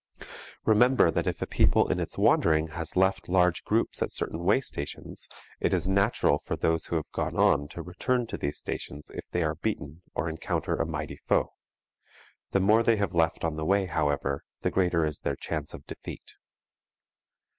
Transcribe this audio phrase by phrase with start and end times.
[0.65, 4.59] Remember that if a people in its wandering has left large groups at certain way
[4.59, 5.27] stations,
[5.59, 9.29] it is natural for those who have gone on to return to these stations if
[9.29, 11.53] they are beaten or encounter a mighty foe.
[12.49, 15.85] The more they have left on the way, however, the greater is their chance of
[15.85, 16.33] defeat.